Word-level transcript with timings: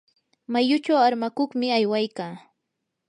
mayuchu 0.51 0.91
armakuqmi 1.05 1.67
aywaykaa. 1.77 2.33